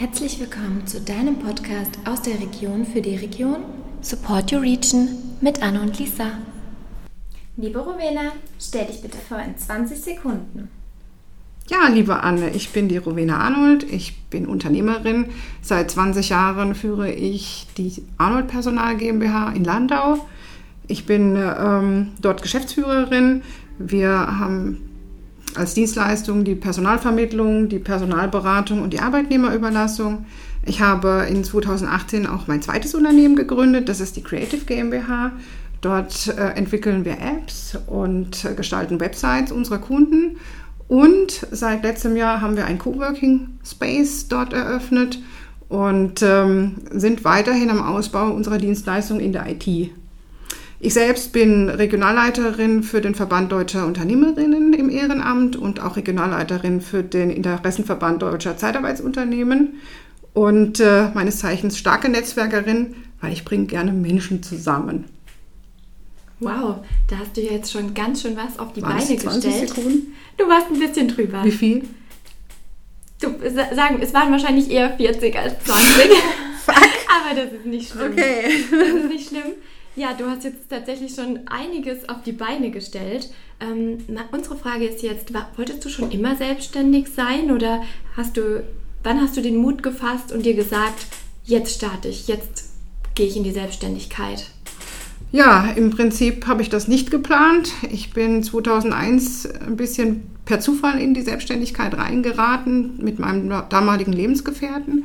Herzlich 0.00 0.40
willkommen 0.40 0.86
zu 0.86 0.98
deinem 1.02 1.40
Podcast 1.40 1.98
aus 2.06 2.22
der 2.22 2.40
Region 2.40 2.86
für 2.86 3.02
die 3.02 3.16
Region 3.16 3.56
Support 4.00 4.50
Your 4.50 4.62
Region 4.62 5.10
mit 5.42 5.62
Anne 5.62 5.82
und 5.82 5.98
Lisa. 5.98 6.38
Liebe 7.58 7.80
Rowena, 7.80 8.32
stell 8.58 8.86
dich 8.86 9.02
bitte 9.02 9.18
vor 9.18 9.40
in 9.40 9.58
20 9.58 10.00
Sekunden. 10.00 10.70
Ja, 11.68 11.88
liebe 11.88 12.22
Anne, 12.22 12.48
ich 12.48 12.70
bin 12.70 12.88
die 12.88 12.96
Rowena 12.96 13.40
Arnold. 13.40 13.82
Ich 13.92 14.22
bin 14.30 14.46
Unternehmerin. 14.46 15.26
Seit 15.60 15.90
20 15.90 16.30
Jahren 16.30 16.74
führe 16.74 17.12
ich 17.12 17.66
die 17.76 18.02
Arnold 18.16 18.48
Personal 18.48 18.96
GmbH 18.96 19.52
in 19.52 19.64
Landau. 19.64 20.26
Ich 20.88 21.04
bin 21.04 21.36
ähm, 21.36 22.12
dort 22.22 22.40
Geschäftsführerin. 22.40 23.42
Wir 23.78 24.08
haben 24.08 24.89
als 25.56 25.74
Dienstleistung 25.74 26.44
die 26.44 26.54
Personalvermittlung, 26.54 27.68
die 27.68 27.78
Personalberatung 27.78 28.82
und 28.82 28.92
die 28.92 29.00
Arbeitnehmerüberlassung. 29.00 30.26
Ich 30.64 30.80
habe 30.80 31.26
in 31.28 31.42
2018 31.42 32.26
auch 32.26 32.46
mein 32.46 32.62
zweites 32.62 32.94
Unternehmen 32.94 33.36
gegründet, 33.36 33.88
das 33.88 34.00
ist 34.00 34.16
die 34.16 34.22
Creative 34.22 34.64
GmbH. 34.64 35.32
Dort 35.80 36.28
äh, 36.28 36.50
entwickeln 36.50 37.04
wir 37.04 37.12
Apps 37.12 37.78
und 37.86 38.44
äh, 38.44 38.54
gestalten 38.54 39.00
Websites 39.00 39.50
unserer 39.50 39.78
Kunden. 39.78 40.36
Und 40.88 41.46
seit 41.50 41.84
letztem 41.84 42.16
Jahr 42.16 42.40
haben 42.40 42.56
wir 42.56 42.66
ein 42.66 42.78
Coworking 42.78 43.58
Space 43.64 44.28
dort 44.28 44.52
eröffnet 44.52 45.20
und 45.68 46.20
ähm, 46.20 46.74
sind 46.90 47.24
weiterhin 47.24 47.70
am 47.70 47.80
Ausbau 47.80 48.30
unserer 48.30 48.58
Dienstleistung 48.58 49.20
in 49.20 49.32
der 49.32 49.46
IT. 49.48 49.92
Ich 50.82 50.94
selbst 50.94 51.32
bin 51.32 51.68
Regionalleiterin 51.68 52.82
für 52.82 53.02
den 53.02 53.14
Verband 53.14 53.52
Deutscher 53.52 53.86
Unternehmerinnen 53.86 54.72
im 54.72 54.88
Ehrenamt 54.88 55.56
und 55.56 55.80
auch 55.80 55.96
Regionalleiterin 55.96 56.80
für 56.80 57.02
den 57.02 57.28
Interessenverband 57.30 58.22
Deutscher 58.22 58.56
Zeitarbeitsunternehmen 58.56 59.74
und 60.32 60.80
äh, 60.80 61.10
meines 61.12 61.40
Zeichens 61.40 61.76
starke 61.76 62.08
Netzwerkerin, 62.08 62.94
weil 63.20 63.32
ich 63.32 63.44
bringe 63.44 63.66
gerne 63.66 63.92
Menschen 63.92 64.42
zusammen. 64.42 65.04
Wow, 66.38 66.76
da 67.08 67.18
hast 67.18 67.36
du 67.36 67.42
jetzt 67.42 67.70
schon 67.70 67.92
ganz 67.92 68.22
schön 68.22 68.34
was 68.34 68.58
auf 68.58 68.72
die 68.72 68.80
Beine 68.80 69.00
es 69.02 69.08
20 69.08 69.22
gestellt. 69.44 69.68
Sekunden? 69.68 70.14
Du 70.38 70.48
warst 70.48 70.68
ein 70.70 70.78
bisschen 70.78 71.08
drüber. 71.08 71.44
Wie 71.44 71.50
viel? 71.52 71.84
Du, 73.20 73.28
sa- 73.54 73.74
sagen, 73.74 73.98
es 74.00 74.14
waren 74.14 74.32
wahrscheinlich 74.32 74.70
eher 74.70 74.96
40 74.96 75.36
als 75.38 75.62
20. 75.62 75.84
Aber 76.66 77.34
das 77.38 77.52
ist 77.52 77.66
nicht 77.66 77.90
schlimm. 77.92 78.12
Okay. 78.12 78.44
Das 78.70 78.88
ist 79.02 79.08
nicht 79.10 79.28
schlimm. 79.28 79.52
Ja, 79.96 80.14
du 80.14 80.26
hast 80.26 80.44
jetzt 80.44 80.70
tatsächlich 80.70 81.14
schon 81.14 81.40
einiges 81.46 82.08
auf 82.08 82.22
die 82.24 82.32
Beine 82.32 82.70
gestellt. 82.70 83.30
Ähm, 83.60 83.98
unsere 84.32 84.56
Frage 84.56 84.86
ist 84.86 85.02
jetzt, 85.02 85.32
wolltest 85.56 85.84
du 85.84 85.88
schon 85.88 86.10
immer 86.10 86.36
selbstständig 86.36 87.08
sein 87.08 87.50
oder 87.50 87.82
hast 88.16 88.36
du, 88.36 88.64
wann 89.02 89.20
hast 89.20 89.36
du 89.36 89.42
den 89.42 89.56
Mut 89.56 89.82
gefasst 89.82 90.32
und 90.32 90.46
dir 90.46 90.54
gesagt, 90.54 91.06
jetzt 91.44 91.74
starte 91.74 92.08
ich, 92.08 92.28
jetzt 92.28 92.70
gehe 93.14 93.26
ich 93.26 93.36
in 93.36 93.44
die 93.44 93.52
Selbstständigkeit? 93.52 94.46
Ja, 95.32 95.70
im 95.76 95.90
Prinzip 95.90 96.46
habe 96.46 96.62
ich 96.62 96.70
das 96.70 96.88
nicht 96.88 97.10
geplant. 97.10 97.72
Ich 97.90 98.12
bin 98.12 98.42
2001 98.42 99.46
ein 99.46 99.76
bisschen 99.76 100.22
per 100.44 100.58
Zufall 100.58 101.00
in 101.00 101.14
die 101.14 101.22
Selbstständigkeit 101.22 101.96
reingeraten 101.96 102.98
mit 103.00 103.20
meinem 103.20 103.48
damaligen 103.68 104.12
Lebensgefährten. 104.12 105.04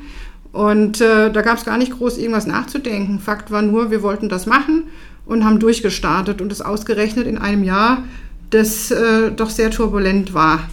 Und 0.56 1.02
äh, 1.02 1.34
da 1.34 1.42
gab 1.42 1.58
es 1.58 1.66
gar 1.66 1.78
nicht 1.78 1.92
groß 1.92 2.17
irgendwas 2.17 2.48
nachzudenken. 2.48 3.20
Fakt 3.20 3.52
war 3.52 3.61
nur, 3.61 3.92
wir 3.92 4.02
wollten 4.02 4.30
das 4.30 4.45
machen 4.45 4.84
und 5.25 5.44
haben 5.44 5.59
durchgestartet 5.59 6.39
und 6.39 6.50
es 6.50 6.62
ausgerechnet 6.62 7.28
in 7.28 7.38
einem 7.38 7.66
Jahr, 7.66 8.06
das 8.52 8.89
äh, 8.89 9.31
doch 9.31 9.50
sehr 9.50 9.70
turbulent 9.70 10.34
war. 10.34 10.70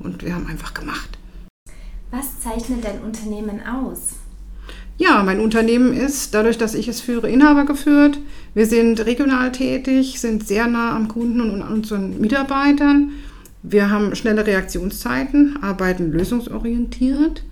Und 0.00 0.24
wir 0.24 0.34
haben 0.34 0.46
einfach 0.46 0.72
gemacht. 0.72 1.18
Was 2.10 2.40
zeichnet 2.40 2.82
dein 2.82 3.02
Unternehmen 3.02 3.60
aus? 3.60 4.14
Ja, 4.96 5.22
mein 5.22 5.40
Unternehmen 5.40 5.92
ist, 5.92 6.32
dadurch, 6.32 6.56
dass 6.56 6.72
ich 6.72 6.88
es 6.88 7.02
führe, 7.02 7.28
Inhaber 7.28 7.66
geführt. 7.66 8.18
Wir 8.54 8.64
sind 8.64 9.04
regional 9.04 9.52
tätig, 9.52 10.18
sind 10.18 10.48
sehr 10.48 10.66
nah 10.66 10.96
am 10.96 11.08
Kunden 11.08 11.42
und 11.42 11.60
an 11.60 11.74
unseren 11.74 12.18
Mitarbeitern. 12.22 13.10
Wir 13.62 13.90
haben 13.90 14.16
schnelle 14.16 14.46
Reaktionszeiten, 14.46 15.58
arbeiten 15.62 16.10
lösungsorientiert. 16.10 17.42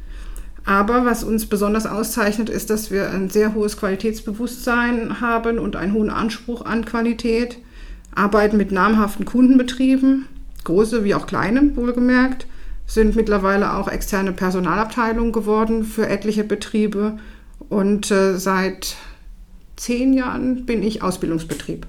Aber 0.65 1.05
was 1.05 1.25
uns 1.25 1.47
besonders 1.47 1.87
auszeichnet, 1.87 2.49
ist, 2.49 2.71
dass 2.71 2.91
wir 2.91 3.11
ein 3.11 3.29
sehr 3.29 3.55
hohes 3.55 3.77
Qualitätsbewusstsein 3.77 5.21
haben 5.21 5.59
und 5.59 5.77
einen 5.77 5.93
hohen 5.93 6.11
Anspruch 6.11 6.65
an 6.65 6.85
Qualität. 6.85 7.59
Arbeiten 8.15 8.57
mit 8.57 8.73
namhaften 8.73 9.27
Kundenbetrieben, 9.27 10.27
große 10.65 11.05
wie 11.05 11.15
auch 11.15 11.27
kleine, 11.27 11.77
wohlgemerkt, 11.77 12.47
sind 12.87 13.17
mittlerweile 13.17 13.75
auch 13.75 13.89
externe 13.89 14.33
Personalabteilungen 14.33 15.33
geworden 15.33 15.85
für 15.85 16.09
etliche 16.09 16.45
Betriebe. 16.45 17.19
Und 17.69 18.11
äh, 18.11 18.39
seit 18.39 18.97
zehn 19.77 20.13
Jahren 20.15 20.65
bin 20.65 20.83
ich 20.83 21.03
Ausbildungsbetrieb. 21.03 21.87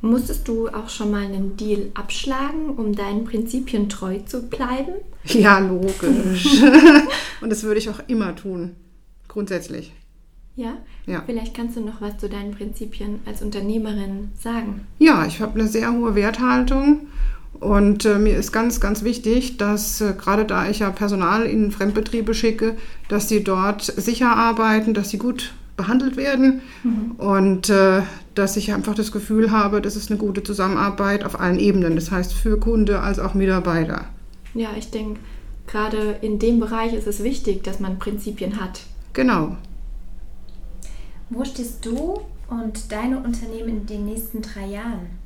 Musstest 0.00 0.48
du 0.48 0.68
auch 0.68 0.88
schon 0.90 1.10
mal 1.10 1.24
einen 1.24 1.56
Deal 1.56 1.90
abschlagen, 1.94 2.70
um 2.76 2.94
deinen 2.94 3.24
Prinzipien 3.24 3.88
treu 3.88 4.18
zu 4.18 4.42
bleiben? 4.42 4.92
Ja, 5.34 5.58
logisch. 5.58 6.62
und 7.40 7.50
das 7.50 7.62
würde 7.62 7.78
ich 7.78 7.88
auch 7.88 8.00
immer 8.08 8.36
tun, 8.36 8.76
grundsätzlich. 9.26 9.92
Ja? 10.56 10.74
Ja. 11.06 11.22
Vielleicht 11.26 11.54
kannst 11.54 11.76
du 11.76 11.80
noch 11.80 12.00
was 12.00 12.18
zu 12.18 12.28
deinen 12.28 12.52
Prinzipien 12.52 13.20
als 13.26 13.42
Unternehmerin 13.42 14.30
sagen. 14.38 14.86
Ja, 14.98 15.26
ich 15.26 15.40
habe 15.40 15.58
eine 15.58 15.68
sehr 15.68 15.92
hohe 15.92 16.14
Werthaltung 16.14 17.08
und 17.60 18.04
äh, 18.04 18.18
mir 18.18 18.36
ist 18.36 18.52
ganz, 18.52 18.80
ganz 18.80 19.02
wichtig, 19.02 19.56
dass 19.56 20.00
äh, 20.00 20.14
gerade 20.16 20.44
da 20.44 20.68
ich 20.68 20.80
ja 20.80 20.90
Personal 20.90 21.44
in 21.44 21.72
Fremdbetriebe 21.72 22.34
schicke, 22.34 22.76
dass 23.08 23.28
sie 23.28 23.42
dort 23.42 23.82
sicher 23.82 24.36
arbeiten, 24.36 24.94
dass 24.94 25.10
sie 25.10 25.18
gut 25.18 25.54
behandelt 25.76 26.16
werden 26.16 26.62
und 27.18 27.68
äh, 27.68 28.02
dass 28.36 28.56
ich 28.56 28.72
einfach 28.72 28.94
das 28.94 29.10
Gefühl 29.10 29.50
habe, 29.50 29.80
das 29.80 29.96
ist 29.96 30.10
eine 30.10 30.18
gute 30.18 30.42
Zusammenarbeit 30.42 31.24
auf 31.24 31.40
allen 31.40 31.58
Ebenen, 31.58 31.96
das 31.96 32.12
heißt 32.12 32.32
für 32.32 32.58
Kunde 32.60 33.00
als 33.00 33.18
auch 33.18 33.34
Mitarbeiter. 33.34 34.06
Ja, 34.54 34.70
ich 34.76 34.90
denke, 34.90 35.20
gerade 35.66 36.16
in 36.22 36.38
dem 36.38 36.60
Bereich 36.60 36.94
ist 36.94 37.06
es 37.06 37.22
wichtig, 37.22 37.62
dass 37.64 37.80
man 37.80 37.98
Prinzipien 37.98 38.60
hat. 38.60 38.80
Genau. 39.12 39.56
Wo 41.30 41.44
stehst 41.44 41.84
du 41.84 42.20
und 42.48 42.92
deine 42.92 43.18
Unternehmen 43.18 43.68
in 43.68 43.86
den 43.86 44.04
nächsten 44.04 44.42
drei 44.42 44.66
Jahren? 44.66 45.24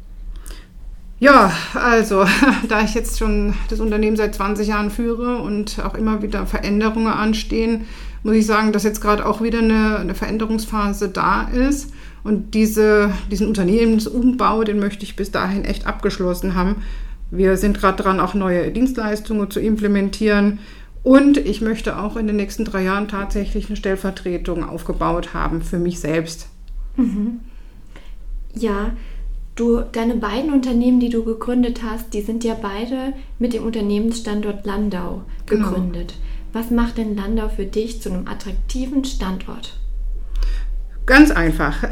Ja, 1.21 1.53
also 1.75 2.25
da 2.69 2.83
ich 2.83 2.95
jetzt 2.95 3.19
schon 3.19 3.55
das 3.69 3.81
Unternehmen 3.81 4.17
seit 4.17 4.35
20 4.35 4.69
Jahren 4.69 4.91
führe 4.91 5.43
und 5.43 5.81
auch 5.81 5.95
immer 5.95 6.23
wieder 6.23 6.47
Veränderungen 6.47 7.13
anstehen, 7.13 7.87
muss 8.23 8.37
ich 8.37 8.47
sagen, 8.47 8.73
dass 8.73 8.85
jetzt 8.85 9.01
gerade 9.01 9.27
auch 9.27 9.43
wieder 9.43 9.59
eine, 9.59 9.99
eine 9.99 10.15
Veränderungsphase 10.15 11.09
da 11.09 11.43
ist. 11.49 11.93
Und 12.25 12.55
diese, 12.55 13.13
diesen 13.31 13.49
Unternehmensumbau, 13.49 14.65
den 14.65 14.79
möchte 14.79 15.05
ich 15.05 15.17
bis 15.17 15.31
dahin 15.31 15.65
echt 15.65 15.87
abgeschlossen 15.87 16.55
haben. 16.55 16.83
Wir 17.31 17.57
sind 17.57 17.79
gerade 17.79 18.03
dran, 18.03 18.21
auch 18.21 18.35
neue 18.35 18.71
Dienstleistungen 18.71 19.51
zu 19.51 19.61
implementieren. 19.61 20.59
Und 21.03 21.37
ich 21.39 21.61
möchte 21.61 21.99
auch 21.99 22.17
in 22.17 22.27
den 22.27 22.37
nächsten 22.37 22.65
drei 22.65 22.83
Jahren 22.85 23.09
tatsächlich 23.09 23.69
eine 23.69 23.77
Stellvertretung 23.77 24.69
aufgebaut 24.69 25.33
haben 25.35 25.63
für 25.63 25.79
mich 25.79 26.01
selbst. 26.01 26.49
Ja, 28.55 28.91
du, 29.55 29.81
deine 29.93 30.17
beiden 30.17 30.53
Unternehmen, 30.53 31.01
die 31.01 31.11
du 31.11 31.25
gegründet 31.25 31.83
hast, 31.85 32.13
die 32.15 32.23
sind 32.23 32.45
ja 32.45 32.55
beide 32.61 33.13
mit 33.39 33.53
dem 33.53 33.65
Unternehmensstandort 33.65 34.67
Landau 34.67 35.23
Genau. 35.47 35.69
gegründet. 35.71 36.15
Was 36.53 36.71
macht 36.71 36.99
denn 36.99 37.15
Landau 37.15 37.49
für 37.49 37.67
dich 37.67 38.03
zu 38.03 38.11
einem 38.11 38.27
attraktiven 38.27 39.05
Standort? 39.05 39.79
Ganz 41.07 41.31
einfach. 41.31 41.77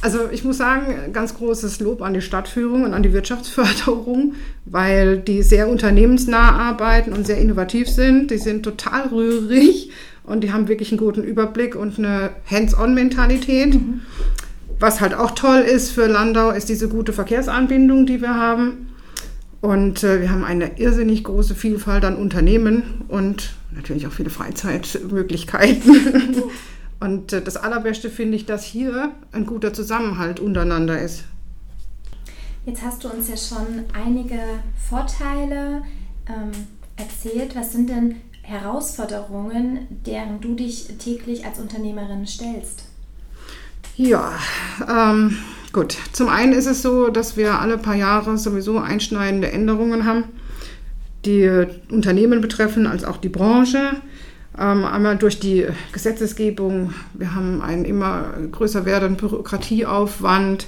Also 0.00 0.30
ich 0.30 0.44
muss 0.44 0.58
sagen, 0.58 1.12
ganz 1.12 1.34
großes 1.34 1.80
Lob 1.80 2.02
an 2.02 2.14
die 2.14 2.20
Stadtführung 2.20 2.84
und 2.84 2.94
an 2.94 3.02
die 3.02 3.12
Wirtschaftsförderung, 3.12 4.34
weil 4.64 5.18
die 5.18 5.42
sehr 5.42 5.68
unternehmensnah 5.68 6.52
arbeiten 6.52 7.12
und 7.12 7.26
sehr 7.26 7.38
innovativ 7.38 7.88
sind. 7.88 8.30
Die 8.30 8.38
sind 8.38 8.62
total 8.62 9.08
rührig 9.08 9.90
und 10.22 10.44
die 10.44 10.52
haben 10.52 10.68
wirklich 10.68 10.92
einen 10.92 10.98
guten 10.98 11.24
Überblick 11.24 11.74
und 11.74 11.98
eine 11.98 12.30
Hands-on-Mentalität. 12.48 13.80
Was 14.78 15.00
halt 15.00 15.14
auch 15.14 15.32
toll 15.32 15.60
ist 15.60 15.90
für 15.90 16.06
Landau, 16.06 16.50
ist 16.50 16.68
diese 16.68 16.88
gute 16.88 17.12
Verkehrsanbindung, 17.12 18.06
die 18.06 18.20
wir 18.20 18.34
haben. 18.34 18.90
Und 19.60 20.04
äh, 20.04 20.20
wir 20.20 20.30
haben 20.30 20.44
eine 20.44 20.78
irrsinnig 20.78 21.24
große 21.24 21.56
Vielfalt 21.56 22.04
an 22.04 22.14
Unternehmen 22.14 23.02
und 23.08 23.56
natürlich 23.74 24.06
auch 24.06 24.12
viele 24.12 24.30
Freizeitmöglichkeiten. 24.30 25.82
und 27.00 27.32
äh, 27.32 27.42
das 27.42 27.56
Allerbeste 27.56 28.10
finde 28.10 28.36
ich, 28.36 28.46
dass 28.46 28.64
hier 28.64 29.12
ein 29.32 29.46
guter 29.46 29.72
Zusammenhalt 29.72 30.40
untereinander 30.40 31.00
ist. 31.00 31.24
Jetzt 32.66 32.82
hast 32.82 33.04
du 33.04 33.08
uns 33.08 33.28
ja 33.28 33.36
schon 33.36 33.84
einige 33.94 34.38
Vorteile 34.88 35.82
ähm, 36.28 36.50
erzählt. 36.96 37.56
Was 37.56 37.72
sind 37.72 37.88
denn 37.88 38.16
Herausforderungen, 38.42 39.86
deren 40.06 40.40
du 40.40 40.54
dich 40.54 40.88
täglich 40.98 41.44
als 41.46 41.58
Unternehmerin 41.58 42.26
stellst? 42.26 42.84
Ja, 43.96 44.32
ähm, 44.88 45.36
gut. 45.72 45.96
Zum 46.12 46.28
einen 46.28 46.52
ist 46.52 46.66
es 46.66 46.82
so, 46.82 47.08
dass 47.08 47.36
wir 47.36 47.58
alle 47.58 47.78
paar 47.78 47.94
Jahre 47.96 48.36
sowieso 48.38 48.78
einschneidende 48.78 49.50
Änderungen 49.50 50.04
haben, 50.04 50.24
die 51.24 51.66
Unternehmen 51.90 52.40
betreffen 52.40 52.86
als 52.86 53.04
auch 53.04 53.16
die 53.16 53.28
Branche. 53.28 54.00
Ähm, 54.60 54.84
einmal 54.84 55.16
durch 55.16 55.38
die 55.38 55.66
Gesetzesgebung, 55.92 56.92
wir 57.14 57.34
haben 57.34 57.62
einen 57.62 57.84
immer 57.84 58.34
größer 58.50 58.84
werdenden 58.84 59.16
Bürokratieaufwand, 59.16 60.66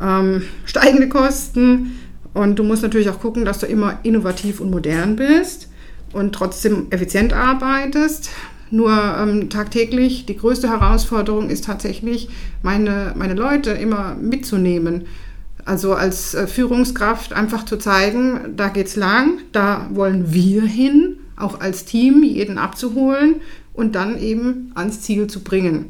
ähm, 0.00 0.42
steigende 0.64 1.08
Kosten 1.08 1.98
und 2.32 2.58
du 2.58 2.64
musst 2.64 2.82
natürlich 2.82 3.10
auch 3.10 3.20
gucken, 3.20 3.44
dass 3.44 3.58
du 3.58 3.66
immer 3.66 3.98
innovativ 4.02 4.60
und 4.60 4.70
modern 4.70 5.16
bist 5.16 5.68
und 6.12 6.34
trotzdem 6.34 6.86
effizient 6.90 7.34
arbeitest. 7.34 8.30
Nur 8.70 8.90
ähm, 8.90 9.50
tagtäglich, 9.50 10.24
die 10.24 10.36
größte 10.36 10.70
Herausforderung 10.70 11.50
ist 11.50 11.66
tatsächlich, 11.66 12.30
meine, 12.62 13.12
meine 13.16 13.34
Leute 13.34 13.72
immer 13.72 14.14
mitzunehmen. 14.14 15.04
Also 15.66 15.92
als 15.92 16.32
äh, 16.32 16.46
Führungskraft 16.46 17.34
einfach 17.34 17.66
zu 17.66 17.76
zeigen, 17.76 18.56
da 18.56 18.68
geht's 18.68 18.96
lang, 18.96 19.38
da 19.52 19.88
wollen 19.92 20.32
wir 20.32 20.62
hin, 20.62 21.18
auch 21.36 21.60
als 21.60 21.84
Team 21.84 22.22
jeden 22.22 22.58
abzuholen 22.58 23.36
und 23.74 23.94
dann 23.94 24.18
eben 24.20 24.72
ans 24.74 25.00
Ziel 25.00 25.26
zu 25.26 25.42
bringen. 25.42 25.86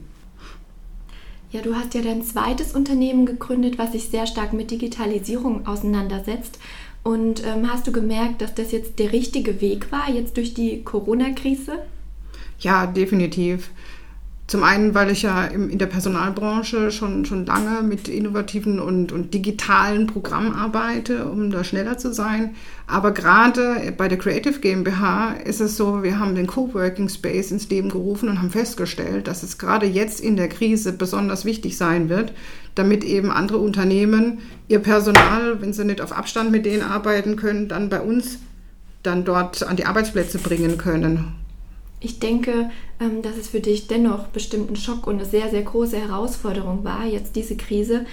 Ja, 1.50 1.60
du 1.60 1.74
hast 1.74 1.92
ja 1.92 2.00
dein 2.00 2.22
zweites 2.22 2.72
Unternehmen 2.72 3.26
gegründet, 3.26 3.76
was 3.76 3.92
sich 3.92 4.08
sehr 4.08 4.26
stark 4.26 4.54
mit 4.54 4.70
Digitalisierung 4.70 5.66
auseinandersetzt. 5.66 6.58
Und 7.02 7.44
ähm, 7.44 7.70
hast 7.70 7.86
du 7.86 7.92
gemerkt, 7.92 8.40
dass 8.40 8.54
das 8.54 8.72
jetzt 8.72 8.98
der 8.98 9.12
richtige 9.12 9.60
Weg 9.60 9.92
war, 9.92 10.08
jetzt 10.08 10.36
durch 10.38 10.54
die 10.54 10.82
Corona-Krise? 10.82 11.78
Ja, 12.60 12.86
definitiv. 12.86 13.70
Zum 14.52 14.64
einen, 14.64 14.94
weil 14.94 15.10
ich 15.10 15.22
ja 15.22 15.44
in 15.44 15.78
der 15.78 15.86
Personalbranche 15.86 16.90
schon, 16.90 17.24
schon 17.24 17.46
lange 17.46 17.80
mit 17.82 18.06
innovativen 18.06 18.80
und, 18.80 19.10
und 19.10 19.32
digitalen 19.32 20.06
Programmen 20.06 20.54
arbeite, 20.54 21.24
um 21.24 21.50
da 21.50 21.64
schneller 21.64 21.96
zu 21.96 22.12
sein. 22.12 22.54
Aber 22.86 23.12
gerade 23.12 23.94
bei 23.96 24.08
der 24.08 24.18
Creative 24.18 24.60
GmbH 24.60 25.36
ist 25.46 25.62
es 25.62 25.78
so, 25.78 26.02
wir 26.02 26.18
haben 26.18 26.34
den 26.34 26.46
Coworking 26.46 27.08
Space 27.08 27.50
ins 27.50 27.70
Leben 27.70 27.88
gerufen 27.88 28.28
und 28.28 28.40
haben 28.40 28.50
festgestellt, 28.50 29.26
dass 29.26 29.42
es 29.42 29.56
gerade 29.56 29.86
jetzt 29.86 30.20
in 30.20 30.36
der 30.36 30.50
Krise 30.50 30.92
besonders 30.92 31.46
wichtig 31.46 31.78
sein 31.78 32.10
wird, 32.10 32.34
damit 32.74 33.04
eben 33.04 33.30
andere 33.30 33.56
Unternehmen 33.56 34.40
ihr 34.68 34.80
Personal, 34.80 35.62
wenn 35.62 35.72
sie 35.72 35.86
nicht 35.86 36.02
auf 36.02 36.12
Abstand 36.12 36.50
mit 36.50 36.66
denen 36.66 36.82
arbeiten 36.82 37.36
können, 37.36 37.68
dann 37.68 37.88
bei 37.88 38.02
uns 38.02 38.38
dann 39.02 39.24
dort 39.24 39.62
an 39.62 39.76
die 39.76 39.86
Arbeitsplätze 39.86 40.36
bringen 40.36 40.76
können. 40.76 41.41
Ich 42.04 42.18
denke, 42.18 42.70
ähm, 43.00 43.22
dass 43.22 43.36
es 43.36 43.48
für 43.48 43.60
dich 43.60 43.86
dennoch 43.86 44.26
bestimmt 44.28 44.70
ein 44.70 44.76
Schock 44.76 45.06
und 45.06 45.16
eine 45.16 45.24
sehr, 45.24 45.48
sehr 45.50 45.62
große 45.62 45.96
Herausforderung 45.96 46.82
war, 46.84 47.06
jetzt 47.06 47.36
diese 47.36 47.56
Krise. 47.56 48.06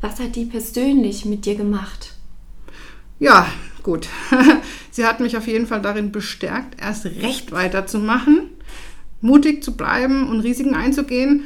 Was 0.00 0.18
hat 0.18 0.34
die 0.34 0.46
persönlich 0.46 1.24
mit 1.26 1.44
dir 1.44 1.54
gemacht? 1.54 2.14
Ja, 3.18 3.46
gut. 3.82 4.08
Sie 4.90 5.04
hat 5.04 5.20
mich 5.20 5.36
auf 5.36 5.46
jeden 5.46 5.66
Fall 5.66 5.82
darin 5.82 6.10
bestärkt, 6.10 6.80
erst 6.80 7.04
recht 7.04 7.52
weiterzumachen, 7.52 8.50
mutig 9.20 9.62
zu 9.62 9.76
bleiben 9.76 10.28
und 10.28 10.40
Risiken 10.40 10.74
einzugehen. 10.74 11.44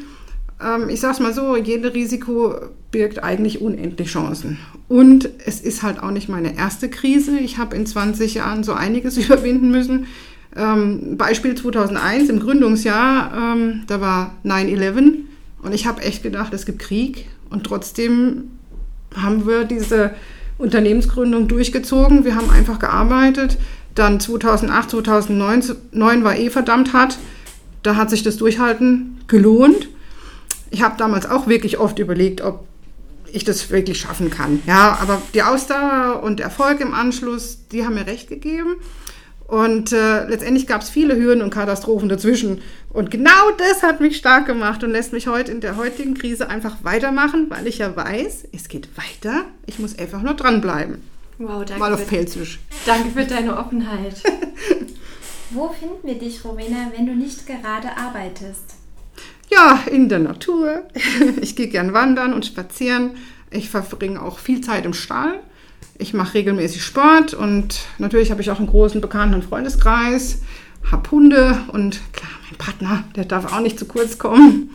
Ähm, 0.62 0.88
ich 0.88 1.00
sage 1.00 1.14
es 1.14 1.20
mal 1.20 1.34
so, 1.34 1.56
jedes 1.56 1.94
Risiko 1.94 2.54
birgt 2.92 3.24
eigentlich 3.24 3.60
unendlich 3.60 4.08
Chancen. 4.08 4.58
Und 4.86 5.28
es 5.46 5.60
ist 5.60 5.82
halt 5.82 6.00
auch 6.00 6.10
nicht 6.10 6.28
meine 6.28 6.56
erste 6.56 6.88
Krise. 6.90 7.38
Ich 7.38 7.58
habe 7.58 7.74
in 7.74 7.86
20 7.86 8.34
Jahren 8.34 8.62
so 8.62 8.72
einiges 8.72 9.16
überwinden 9.24 9.70
müssen. 9.70 10.06
Ähm, 10.54 11.16
Beispiel 11.16 11.54
2001 11.54 12.28
im 12.28 12.40
Gründungsjahr, 12.40 13.54
ähm, 13.56 13.82
da 13.86 14.00
war 14.00 14.34
9-11 14.44 15.24
und 15.62 15.72
ich 15.72 15.86
habe 15.86 16.02
echt 16.02 16.22
gedacht, 16.22 16.52
es 16.52 16.66
gibt 16.66 16.80
Krieg 16.80 17.26
und 17.50 17.64
trotzdem 17.64 18.50
haben 19.14 19.46
wir 19.46 19.64
diese 19.64 20.12
Unternehmensgründung 20.58 21.48
durchgezogen. 21.48 22.24
Wir 22.24 22.34
haben 22.34 22.50
einfach 22.50 22.78
gearbeitet. 22.78 23.58
Dann 23.94 24.20
2008, 24.20 24.90
2009 24.90 26.24
war 26.24 26.36
eh 26.36 26.50
verdammt 26.50 26.92
hart. 26.92 27.18
Da 27.82 27.96
hat 27.96 28.10
sich 28.10 28.22
das 28.22 28.36
Durchhalten 28.36 29.20
gelohnt. 29.26 29.88
Ich 30.70 30.82
habe 30.82 30.96
damals 30.96 31.28
auch 31.28 31.46
wirklich 31.46 31.78
oft 31.78 31.98
überlegt, 31.98 32.40
ob 32.40 32.66
ich 33.32 33.44
das 33.44 33.70
wirklich 33.70 33.98
schaffen 33.98 34.30
kann. 34.30 34.62
Ja, 34.66 34.98
aber 35.00 35.20
die 35.34 35.42
Ausdauer 35.42 36.22
und 36.22 36.40
Erfolg 36.40 36.80
im 36.80 36.94
Anschluss, 36.94 37.58
die 37.72 37.84
haben 37.84 37.94
mir 37.94 38.06
recht 38.06 38.28
gegeben. 38.28 38.76
Und 39.52 39.92
äh, 39.92 40.26
letztendlich 40.28 40.66
gab 40.66 40.80
es 40.80 40.88
viele 40.88 41.14
Hürden 41.14 41.42
und 41.42 41.50
Katastrophen 41.50 42.08
dazwischen. 42.08 42.62
Und 42.88 43.10
genau 43.10 43.50
das 43.58 43.82
hat 43.82 44.00
mich 44.00 44.16
stark 44.16 44.46
gemacht 44.46 44.82
und 44.82 44.92
lässt 44.92 45.12
mich 45.12 45.26
heute 45.26 45.52
in 45.52 45.60
der 45.60 45.76
heutigen 45.76 46.14
Krise 46.14 46.48
einfach 46.48 46.76
weitermachen, 46.84 47.50
weil 47.50 47.66
ich 47.66 47.76
ja 47.76 47.94
weiß, 47.94 48.48
es 48.50 48.68
geht 48.68 48.88
weiter. 48.96 49.44
Ich 49.66 49.78
muss 49.78 49.98
einfach 49.98 50.22
nur 50.22 50.32
dranbleiben. 50.32 51.02
Wow, 51.36 51.66
danke. 51.66 51.80
Mal 51.80 51.92
auf 51.92 52.08
Pelzisch. 52.08 52.60
Danke 52.86 53.10
für 53.10 53.26
deine 53.26 53.58
Offenheit. 53.58 54.22
Wo 55.50 55.68
finden 55.68 55.98
wir 56.02 56.14
dich, 56.14 56.42
Rowena, 56.46 56.90
wenn 56.96 57.04
du 57.04 57.14
nicht 57.14 57.46
gerade 57.46 57.94
arbeitest? 57.94 58.76
Ja, 59.50 59.82
in 59.84 60.08
der 60.08 60.20
Natur. 60.20 60.84
Ich 61.42 61.56
gehe 61.56 61.68
gern 61.68 61.92
wandern 61.92 62.32
und 62.32 62.46
spazieren. 62.46 63.16
Ich 63.50 63.68
verbringe 63.68 64.22
auch 64.22 64.38
viel 64.38 64.62
Zeit 64.62 64.86
im 64.86 64.94
Stall. 64.94 65.40
Ich 66.02 66.14
mache 66.14 66.34
regelmäßig 66.34 66.82
Sport 66.82 67.32
und 67.32 67.82
natürlich 67.98 68.32
habe 68.32 68.42
ich 68.42 68.50
auch 68.50 68.58
einen 68.58 68.66
großen 68.66 69.00
Bekannten- 69.00 69.40
Freundeskreis, 69.40 70.42
habe 70.90 71.08
Hunde 71.12 71.56
und 71.68 72.00
klar, 72.12 72.32
mein 72.48 72.58
Partner, 72.58 73.04
der 73.14 73.24
darf 73.24 73.52
auch 73.52 73.60
nicht 73.60 73.78
zu 73.78 73.84
kurz 73.84 74.18
kommen. 74.18 74.70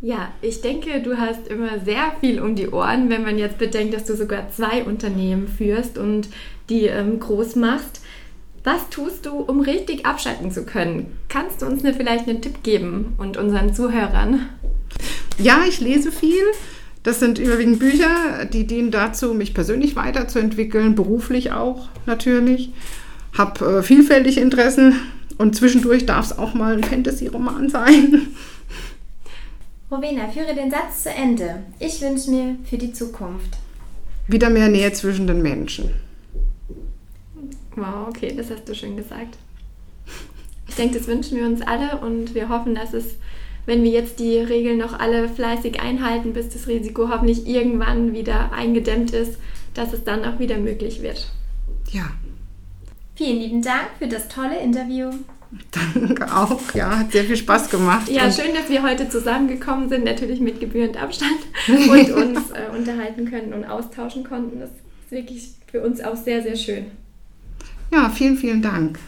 Ja, 0.00 0.32
ich 0.40 0.62
denke, 0.62 1.02
du 1.02 1.18
hast 1.18 1.48
immer 1.48 1.78
sehr 1.84 2.12
viel 2.18 2.40
um 2.40 2.56
die 2.56 2.70
Ohren, 2.70 3.10
wenn 3.10 3.22
man 3.22 3.38
jetzt 3.38 3.58
bedenkt, 3.58 3.94
dass 3.94 4.04
du 4.04 4.16
sogar 4.16 4.50
zwei 4.50 4.84
Unternehmen 4.84 5.46
führst 5.46 5.98
und 5.98 6.28
die 6.70 6.86
ähm, 6.86 7.20
groß 7.20 7.54
machst. 7.56 8.00
Was 8.64 8.88
tust 8.88 9.26
du, 9.26 9.32
um 9.32 9.60
richtig 9.60 10.06
abschalten 10.06 10.50
zu 10.50 10.64
können? 10.64 11.18
Kannst 11.28 11.60
du 11.60 11.66
uns 11.66 11.84
eine, 11.84 11.94
vielleicht 11.94 12.26
einen 12.26 12.40
Tipp 12.40 12.62
geben 12.62 13.12
und 13.18 13.36
unseren 13.36 13.74
Zuhörern? 13.74 14.48
Ja, 15.38 15.62
ich 15.68 15.78
lese 15.78 16.10
viel. 16.10 16.42
Das 17.02 17.18
sind 17.18 17.38
überwiegend 17.38 17.80
Bücher, 17.80 18.44
die 18.44 18.66
dienen 18.66 18.92
dazu, 18.92 19.34
mich 19.34 19.54
persönlich 19.54 19.96
weiterzuentwickeln, 19.96 20.94
beruflich 20.94 21.50
auch 21.52 21.88
natürlich. 22.06 22.70
Habe 23.36 23.78
äh, 23.78 23.82
vielfältige 23.82 24.40
Interessen 24.40 24.94
und 25.38 25.56
zwischendurch 25.56 26.06
darf 26.06 26.26
es 26.26 26.38
auch 26.38 26.54
mal 26.54 26.74
ein 26.74 26.84
Fantasy-Roman 26.84 27.68
sein. 27.68 28.28
Rowena, 29.90 30.28
führe 30.28 30.54
den 30.54 30.70
Satz 30.70 31.02
zu 31.02 31.10
Ende. 31.10 31.64
Ich 31.78 32.00
wünsche 32.00 32.30
mir 32.30 32.56
für 32.64 32.78
die 32.78 32.92
Zukunft. 32.92 33.58
Wieder 34.28 34.48
mehr 34.48 34.68
Nähe 34.68 34.92
zwischen 34.92 35.26
den 35.26 35.42
Menschen. 35.42 35.90
Wow, 37.74 38.08
okay, 38.08 38.32
das 38.36 38.50
hast 38.50 38.68
du 38.68 38.74
schön 38.74 38.96
gesagt. 38.96 39.36
Ich 40.68 40.76
denke, 40.76 40.98
das 40.98 41.08
wünschen 41.08 41.36
wir 41.36 41.46
uns 41.46 41.60
alle 41.62 41.98
und 41.98 42.34
wir 42.34 42.48
hoffen, 42.48 42.74
dass 42.74 42.94
es 42.94 43.16
wenn 43.66 43.82
wir 43.82 43.90
jetzt 43.90 44.18
die 44.18 44.38
Regeln 44.38 44.78
noch 44.78 44.98
alle 44.98 45.28
fleißig 45.28 45.80
einhalten, 45.80 46.32
bis 46.32 46.48
das 46.48 46.66
Risiko 46.66 47.08
hoffentlich 47.08 47.46
irgendwann 47.46 48.12
wieder 48.12 48.52
eingedämmt 48.52 49.12
ist, 49.12 49.38
dass 49.74 49.92
es 49.92 50.04
dann 50.04 50.24
auch 50.24 50.38
wieder 50.38 50.58
möglich 50.58 51.02
wird. 51.02 51.28
Ja. 51.90 52.10
Vielen 53.14 53.38
lieben 53.38 53.62
Dank 53.62 53.88
für 53.98 54.08
das 54.08 54.28
tolle 54.28 54.58
Interview. 54.58 55.10
Danke 55.70 56.34
auch, 56.34 56.74
ja, 56.74 57.00
hat 57.00 57.12
sehr 57.12 57.24
viel 57.24 57.36
Spaß 57.36 57.68
gemacht. 57.68 58.08
Ja, 58.08 58.24
und 58.24 58.34
schön, 58.34 58.54
dass 58.54 58.70
wir 58.70 58.82
heute 58.82 59.08
zusammengekommen 59.08 59.90
sind, 59.90 60.04
natürlich 60.04 60.40
mit 60.40 60.60
gebührend 60.60 61.00
Abstand 61.00 61.38
und 61.68 62.10
uns 62.10 62.50
äh, 62.52 62.74
unterhalten 62.74 63.30
können 63.30 63.52
und 63.52 63.64
austauschen 63.64 64.24
konnten. 64.24 64.60
Das 64.60 64.70
ist 64.70 65.10
wirklich 65.10 65.50
für 65.70 65.82
uns 65.82 66.00
auch 66.00 66.16
sehr, 66.16 66.42
sehr 66.42 66.56
schön. 66.56 66.86
Ja, 67.92 68.08
vielen, 68.08 68.38
vielen 68.38 68.62
Dank. 68.62 68.98